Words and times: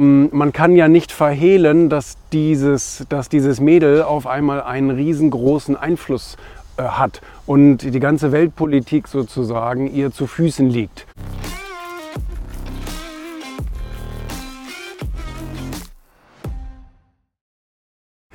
Man 0.00 0.52
kann 0.52 0.76
ja 0.76 0.86
nicht 0.86 1.10
verhehlen, 1.10 1.88
dass 1.88 2.18
dieses, 2.32 3.04
dass 3.08 3.28
dieses 3.28 3.58
Mädel 3.58 4.02
auf 4.02 4.28
einmal 4.28 4.62
einen 4.62 4.90
riesengroßen 4.90 5.74
Einfluss 5.74 6.36
äh, 6.76 6.84
hat 6.84 7.20
und 7.46 7.78
die 7.78 7.98
ganze 7.98 8.30
Weltpolitik 8.30 9.08
sozusagen 9.08 9.92
ihr 9.92 10.12
zu 10.12 10.28
Füßen 10.28 10.70
liegt. 10.70 11.04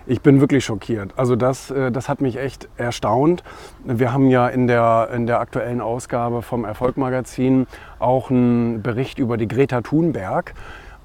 Ich 0.06 0.20
bin 0.20 0.42
wirklich 0.42 0.66
schockiert. 0.66 1.14
Also 1.16 1.38
das, 1.38 1.72
äh, 1.72 1.94
das 1.94 2.10
hat 2.10 2.20
mich 2.20 2.36
echt 2.36 2.68
erstaunt. 2.76 3.42
Wir 3.86 4.12
haben 4.12 4.28
ja 4.28 4.50
in 4.50 4.68
der, 4.68 5.12
in 5.14 5.28
der 5.28 5.40
aktuellen 5.40 5.80
Ausgabe 5.80 6.42
vom 6.42 6.66
Erfolgmagazin 6.66 7.68
auch 8.00 8.30
einen 8.30 8.82
Bericht 8.82 9.18
über 9.18 9.38
die 9.38 9.48
Greta 9.48 9.80
Thunberg 9.80 10.54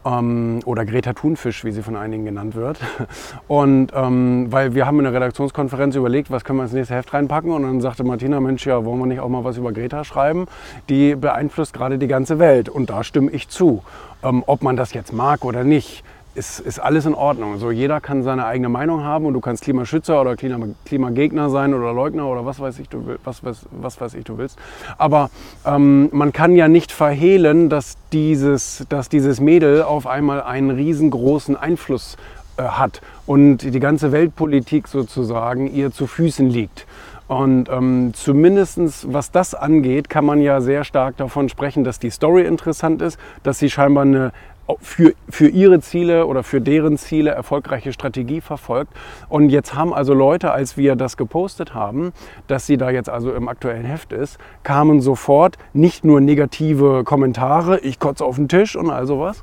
ähm, 0.05 0.61
oder 0.65 0.85
Greta 0.85 1.13
Thunfisch, 1.13 1.65
wie 1.65 1.73
sie 1.73 1.83
von 1.83 1.97
einigen 1.97 2.25
genannt 2.25 2.55
wird. 2.55 2.79
Und 3.49 3.93
ähm, 3.95 4.47
weil 4.51 4.75
wir 4.75 4.87
haben 4.87 4.99
in 4.99 5.05
der 5.05 5.15
Redaktionskonferenz 5.15 5.97
überlegt, 5.97 6.31
was 6.31 6.45
können 6.45 6.59
wir 6.59 6.65
ins 6.65 6.73
nächste 6.73 6.95
Heft 6.95 7.13
reinpacken 7.13 7.51
und 7.51 7.63
dann 7.63 7.81
sagte 7.81 8.05
Martina, 8.05 8.41
Mensch, 8.41 8.67
ja, 8.67 8.85
wollen 8.85 8.99
wir 8.99 9.07
nicht 9.07 9.21
auch 9.21 9.29
mal 9.29 9.45
was 9.45 9.57
über 9.57 9.73
Greta 9.73 10.05
schreiben? 10.05 10.47
Die 10.89 11.15
beeinflusst 11.15 11.73
gerade 11.73 11.99
die 11.99 12.09
ganze 12.09 12.39
Welt 12.39 12.69
und 12.69 12.91
da 12.91 13.05
stimme 13.05 13.31
ich 13.31 13.49
zu. 13.49 13.83
Ähm, 14.23 14.43
ob 14.47 14.63
man 14.63 14.77
das 14.77 14.93
jetzt 14.95 15.13
mag 15.13 15.45
oder 15.45 15.65
nicht, 15.65 16.03
ist, 16.39 16.61
ist 16.61 16.79
alles 16.79 17.05
in 17.05 17.15
Ordnung. 17.15 17.53
Also 17.53 17.71
jeder 17.71 18.01
kann 18.01 18.23
seine 18.23 18.47
eigene 18.47 18.69
Meinung 18.69 19.03
haben 19.03 19.27
und 19.27 19.35
du 19.35 19.41
kannst 19.41 19.65
Klimaschützer 19.65 20.21
oder 20.21 20.37
Klima, 20.37 20.67
Klimagegner 20.87 21.51
sein 21.51 21.75
oder 21.75 21.93
Leugner 21.93 22.27
oder 22.27 22.47
was 22.47 22.61
weiß 22.61 22.79
ich, 22.79 22.89
du, 22.89 23.17
was, 23.25 23.45
was, 23.45 23.67
was 23.71 24.01
weiß 24.01 24.15
ich, 24.15 24.25
du 24.25 24.39
willst. 24.39 24.59
Aber 24.97 25.31
ähm, 25.67 26.09
man 26.13 26.33
kann 26.33 26.55
ja 26.55 26.69
nicht 26.69 26.93
verhehlen, 26.93 27.69
dass 27.69 27.97
dieses, 28.13 28.87
dass 28.89 29.09
dieses 29.09 29.41
Mädel 29.41 29.83
auf 29.83 30.07
einmal 30.07 30.43
einen 30.43 30.71
riesengroßen 30.71 31.57
Einfluss 31.57 32.17
äh, 32.57 32.63
hat 32.63 33.03
und 33.27 33.59
die 33.59 33.81
ganze 33.81 34.13
Weltpolitik 34.13 34.89
sozusagen 34.89 35.73
ihr 35.73 35.91
zu 35.91 36.07
Füßen 36.07 36.49
liegt. 36.49 36.87
Und 37.27 37.69
ähm, 37.69 38.13
zumindest 38.15 39.13
was 39.13 39.31
das 39.31 39.55
angeht, 39.55 40.09
kann 40.09 40.25
man 40.25 40.41
ja 40.41 40.63
sehr 40.63 40.85
stark 40.85 41.19
davon 41.19 41.51
sprechen, 41.51 41.85
dass 41.85 41.99
die 41.99 42.09
Story 42.09 42.47
interessant 42.47 43.03
ist, 43.03 43.19
dass 43.43 43.59
sie 43.59 43.69
scheinbar 43.69 44.05
eine 44.05 44.33
für, 44.81 45.15
für 45.29 45.49
ihre 45.49 45.81
Ziele 45.81 46.27
oder 46.27 46.43
für 46.43 46.61
deren 46.61 46.99
Ziele 46.99 47.31
erfolgreiche 47.31 47.93
Strategie 47.93 48.41
verfolgt. 48.41 48.93
Und 49.29 49.51
jetzt 49.51 49.75
haben 49.75 49.95
also 49.95 50.15
Leute, 50.15 50.51
als 50.53 50.77
wir 50.77 50.97
das 50.97 51.17
gepostet 51.17 51.75
haben, 51.75 52.13
dass 52.47 52.67
sie 52.67 52.77
da 52.77 52.91
jetzt 52.91 53.09
also 53.09 53.33
im 53.33 53.49
aktuellen 53.49 53.85
Heft 53.85 54.13
ist, 54.13 54.39
kamen 54.63 55.01
sofort 55.01 55.57
nicht 55.73 56.05
nur 56.05 56.21
negative 56.21 57.05
Kommentare, 57.05 57.81
ich 57.81 57.99
kotze 57.99 58.25
auf 58.25 58.37
den 58.37 58.49
Tisch 58.49 58.77
und 58.77 58.91
all 58.91 59.07
sowas, 59.07 59.43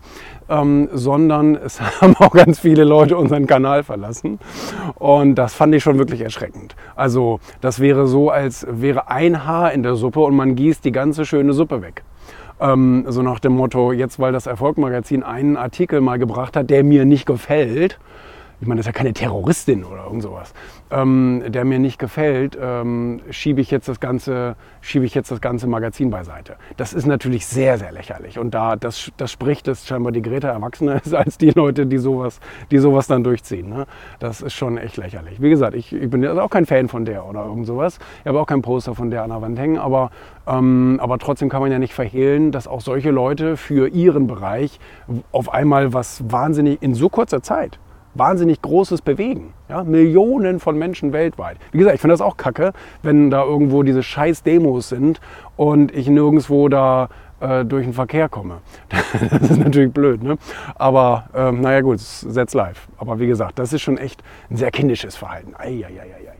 ähm, 0.49 0.89
sondern 0.93 1.55
es 1.65 1.81
haben 1.81 2.15
auch 2.17 2.31
ganz 2.31 2.59
viele 2.59 2.83
Leute 2.83 3.17
unseren 3.17 3.47
Kanal 3.47 3.83
verlassen. 3.83 4.39
Und 4.95 5.35
das 5.35 5.53
fand 5.55 5.73
ich 5.73 5.83
schon 5.83 5.97
wirklich 5.97 6.21
erschreckend. 6.21 6.75
Also 6.95 7.39
das 7.61 7.79
wäre 7.79 8.07
so, 8.07 8.29
als 8.29 8.65
wäre 8.69 9.09
ein 9.09 9.45
Haar 9.45 9.71
in 9.71 9.83
der 9.83 9.95
Suppe 9.95 10.19
und 10.19 10.35
man 10.35 10.55
gießt 10.55 10.85
die 10.85 10.91
ganze 10.91 11.25
schöne 11.25 11.53
Suppe 11.53 11.81
weg. 11.81 12.03
Ähm, 12.59 13.05
so 13.07 13.21
nach 13.21 13.39
dem 13.39 13.53
Motto, 13.53 13.91
jetzt 13.91 14.19
weil 14.19 14.31
das 14.31 14.47
Erfolgmagazin 14.47 15.23
einen 15.23 15.57
Artikel 15.57 16.01
mal 16.01 16.17
gebracht 16.17 16.55
hat, 16.55 16.69
der 16.69 16.83
mir 16.83 17.05
nicht 17.05 17.25
gefällt, 17.25 17.99
ich 18.61 18.67
meine, 18.67 18.79
das 18.79 18.87
ist 18.87 18.93
ja 18.93 18.97
keine 18.97 19.13
Terroristin 19.13 19.83
oder 19.83 20.05
irgend 20.05 20.23
sowas, 20.23 20.53
ähm, 20.91 21.43
der 21.47 21.65
mir 21.65 21.79
nicht 21.79 21.99
gefällt, 21.99 22.57
ähm, 22.61 23.21
schiebe 23.29 23.59
ich 23.59 23.69
jetzt 23.69 23.87
das 23.87 23.99
ganze, 23.99 24.55
schiebe 24.81 25.05
ich 25.05 25.13
jetzt 25.13 25.29
das 25.31 25.41
ganze 25.41 25.67
Magazin 25.67 26.09
beiseite. 26.09 26.55
Das 26.77 26.93
ist 26.93 27.05
natürlich 27.05 27.45
sehr, 27.45 27.77
sehr 27.77 27.91
lächerlich. 27.91 28.39
Und 28.39 28.53
da 28.53 28.75
das, 28.75 29.11
das 29.17 29.31
spricht, 29.31 29.67
dass 29.67 29.85
scheinbar 29.85 30.11
die 30.11 30.21
Greta 30.21 30.49
erwachsener 30.49 30.95
ist 31.05 31.13
als 31.13 31.37
die 31.37 31.49
Leute, 31.49 31.85
die 31.85 31.97
sowas, 31.97 32.39
die 32.71 32.77
sowas 32.77 33.07
dann 33.07 33.23
durchziehen. 33.23 33.69
Ne? 33.69 33.87
Das 34.19 34.41
ist 34.41 34.53
schon 34.53 34.77
echt 34.77 34.97
lächerlich. 34.97 35.41
Wie 35.41 35.49
gesagt, 35.49 35.75
ich, 35.75 35.91
ich 35.91 36.09
bin 36.09 36.25
also 36.25 36.41
auch 36.41 36.49
kein 36.49 36.65
Fan 36.65 36.87
von 36.87 37.05
der 37.05 37.25
oder 37.25 37.45
irgend 37.45 37.67
sowas. 37.67 37.99
Ich 38.21 38.27
habe 38.27 38.39
auch 38.39 38.47
kein 38.47 38.61
Poster 38.61 38.95
von 38.95 39.11
der 39.11 39.23
an 39.23 39.31
der 39.31 39.41
Wand 39.41 39.59
hängen, 39.59 39.77
aber, 39.77 40.11
ähm, 40.47 40.99
aber 41.01 41.17
trotzdem 41.19 41.49
kann 41.49 41.61
man 41.61 41.71
ja 41.71 41.79
nicht 41.79 41.93
verhehlen, 41.93 42.51
dass 42.51 42.67
auch 42.67 42.81
solche 42.81 43.11
Leute 43.11 43.57
für 43.57 43.89
ihren 43.89 44.27
Bereich 44.27 44.79
auf 45.31 45.53
einmal 45.53 45.93
was 45.93 46.23
wahnsinnig 46.31 46.81
in 46.81 46.93
so 46.93 47.09
kurzer 47.09 47.41
Zeit 47.41 47.79
wahnsinnig 48.15 48.61
Großes 48.61 49.01
bewegen. 49.01 49.53
Ja? 49.69 49.83
Millionen 49.83 50.59
von 50.59 50.77
Menschen 50.77 51.13
weltweit. 51.13 51.57
Wie 51.71 51.77
gesagt, 51.77 51.95
ich 51.95 52.01
finde 52.01 52.13
das 52.13 52.21
auch 52.21 52.37
kacke, 52.37 52.73
wenn 53.03 53.29
da 53.29 53.43
irgendwo 53.43 53.83
diese 53.83 54.01
scheiß 54.01 54.43
Demos 54.43 54.89
sind 54.89 55.21
und 55.55 55.93
ich 55.93 56.07
nirgendwo 56.07 56.67
da 56.69 57.09
äh, 57.39 57.65
durch 57.65 57.85
den 57.85 57.93
Verkehr 57.93 58.29
komme. 58.29 58.57
das 58.89 59.51
ist 59.51 59.59
natürlich 59.59 59.93
blöd, 59.93 60.23
ne? 60.23 60.37
Aber 60.75 61.25
ähm, 61.35 61.61
naja 61.61 61.81
gut, 61.81 61.99
setz 61.99 62.53
live. 62.53 62.87
Aber 62.97 63.19
wie 63.19 63.27
gesagt, 63.27 63.59
das 63.59 63.73
ist 63.73 63.81
schon 63.81 63.97
echt 63.97 64.23
ein 64.49 64.57
sehr 64.57 64.71
kindisches 64.71 65.15
Verhalten. 65.15 65.53
Eieieiei. 65.55 66.35